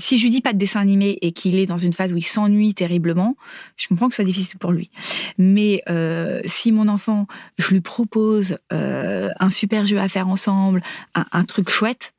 si 0.00 0.18
je 0.18 0.24
lui 0.24 0.30
dis 0.30 0.40
pas 0.40 0.52
de 0.52 0.58
dessin 0.58 0.80
animé 0.80 1.18
et 1.22 1.32
qu'il 1.32 1.58
est 1.58 1.66
dans 1.66 1.78
une 1.78 1.92
phase 1.92 2.12
où 2.12 2.16
il 2.16 2.24
s'ennuie 2.24 2.74
terriblement, 2.74 3.36
je 3.76 3.86
comprends 3.88 4.08
que 4.08 4.14
ce 4.14 4.16
soit 4.16 4.24
difficile 4.24 4.58
pour 4.58 4.72
lui. 4.72 4.90
Mais 5.38 5.82
euh, 5.88 6.40
si 6.46 6.72
mon 6.72 6.88
enfant, 6.88 7.26
je 7.58 7.70
lui 7.70 7.80
propose 7.80 8.58
euh, 8.72 9.30
un 9.38 9.50
super 9.50 9.86
jeu 9.86 9.98
à 9.98 10.08
faire 10.08 10.28
ensemble, 10.28 10.82
un 11.14 11.44
truc 11.44 11.70
chouette, 11.70 12.14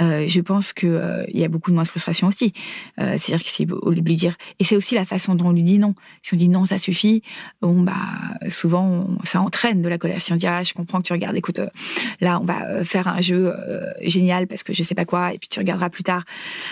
euh, 0.00 0.26
je 0.26 0.40
pense 0.40 0.72
qu'il 0.72 0.88
euh, 0.88 1.24
y 1.28 1.44
a 1.44 1.48
beaucoup 1.48 1.70
de 1.70 1.74
moins 1.74 1.82
de 1.82 1.88
frustration 1.88 2.28
aussi. 2.28 2.54
Euh, 2.98 3.18
c'est-à-dire 3.18 3.44
que 3.44 3.50
si 3.50 3.66
on 3.82 3.90
lui 3.90 4.16
dire, 4.16 4.36
et 4.58 4.64
c'est 4.64 4.76
aussi 4.76 4.94
la 4.94 5.04
façon 5.04 5.34
dont 5.34 5.48
on 5.48 5.52
lui 5.52 5.62
dit 5.62 5.78
non. 5.78 5.94
Si 6.22 6.32
on 6.32 6.36
dit 6.36 6.48
non, 6.48 6.64
ça 6.64 6.78
suffit, 6.78 7.22
bon 7.60 7.82
bah 7.82 7.92
souvent 8.48 9.08
ça 9.24 9.40
entraîne 9.42 9.82
de 9.82 9.88
la 9.88 9.98
colère. 9.98 10.20
Si 10.20 10.32
on 10.32 10.36
dit 10.36 10.46
ah 10.46 10.62
je 10.62 10.72
comprends 10.72 10.98
que 10.98 11.06
tu 11.06 11.12
regardes, 11.12 11.36
écoute, 11.36 11.60
là 12.20 12.40
on 12.40 12.44
va 12.44 12.84
faire 12.84 13.06
un 13.06 13.20
jeu 13.20 13.52
génial 14.02 14.46
parce 14.46 14.62
que 14.62 14.72
je 14.72 14.82
sais 14.82 14.94
pas 14.94 15.04
quoi, 15.04 15.34
et 15.34 15.38
puis 15.38 15.48
tu 15.48 15.58
regarderas 15.58 15.90
plus 15.90 16.04
tard. 16.04 16.24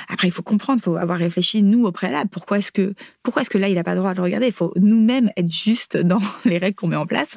Après 0.08 0.28
il 0.28 0.32
faut 0.32 0.42
comprendre, 0.42 0.80
il 0.80 0.84
faut 0.84 0.96
avoir 0.96 1.18
réfléchi 1.18 1.62
nous 1.62 1.84
au 1.84 1.92
préalable. 1.92 2.30
Pourquoi 2.30 2.58
est-ce 2.58 2.72
que 2.72 2.94
pourquoi 3.22 3.42
est-ce 3.42 3.50
que 3.50 3.58
là 3.58 3.68
il 3.68 3.76
a 3.78 3.84
pas 3.84 3.92
le 3.92 4.00
droit 4.00 4.12
de 4.12 4.16
le 4.16 4.22
regarder? 4.22 4.46
Il 4.46 4.52
faut 4.52 4.72
nous-mêmes 4.76 5.30
être 5.36 5.52
juste 5.52 5.96
dans 5.96 6.20
les 6.46 6.58
règles 6.58 6.76
qu'on 6.76 6.88
met 6.88 6.96
en 6.96 7.06
place 7.06 7.36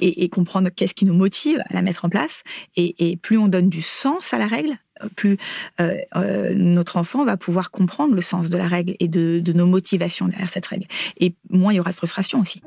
et, 0.00 0.28
comprendre 0.28 0.68
qu'est-ce 0.74 0.94
qui 0.94 1.04
nous 1.04 1.14
motive 1.14 1.60
à 1.68 1.74
la 1.74 1.82
mettre 1.82 2.04
en 2.04 2.08
place. 2.08 2.42
Et, 2.76 3.16
plus 3.16 3.38
on 3.38 3.48
donne 3.48 3.68
du 3.68 3.82
sens 3.82 4.32
à 4.34 4.38
la 4.38 4.46
règle, 4.46 4.76
plus 5.16 5.38
euh, 5.80 5.96
euh, 6.16 6.54
notre 6.56 6.96
enfant 6.96 7.24
va 7.24 7.36
pouvoir 7.36 7.70
comprendre 7.70 8.14
le 8.14 8.20
sens 8.20 8.50
de 8.50 8.56
la 8.56 8.66
règle 8.66 8.94
et 9.00 9.08
de, 9.08 9.52
nos 9.52 9.66
motivations 9.66 10.28
derrière 10.28 10.50
cette 10.50 10.66
règle. 10.66 10.86
Et 11.18 11.34
moins 11.50 11.72
il 11.72 11.76
y 11.76 11.80
aura 11.80 11.90
de 11.90 11.96
frustration 11.96 12.40
aussi. 12.40 12.62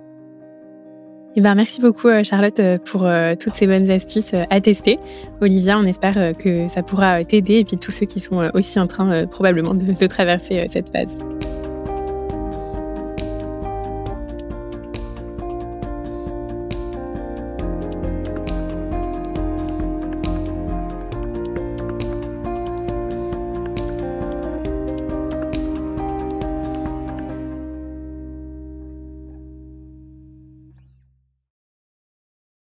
Eh 1.38 1.40
ben, 1.40 1.56
merci 1.56 1.80
beaucoup 1.80 2.10
euh, 2.10 2.24
Charlotte 2.24 2.60
pour 2.86 3.08
toutes 3.40 3.56
ces 3.56 3.68
bonnes 3.68 3.90
astuces 3.90 4.34
à 4.50 4.62
tester. 4.62 5.00
Olivia, 5.40 5.78
on 5.78 5.86
espère 5.86 6.36
que 6.38 6.68
ça 6.68 6.84
pourra 6.84 7.24
t'aider 7.24 7.60
et 7.60 7.63
puis 7.63 7.78
tous 7.78 7.92
ceux 7.92 8.06
qui 8.06 8.20
sont 8.20 8.50
aussi 8.54 8.80
en 8.80 8.88
train 8.88 9.25
probablement 9.28 9.74
de 9.74 10.08
traverser 10.08 10.68
cette 10.72 10.90
phase. 10.90 11.41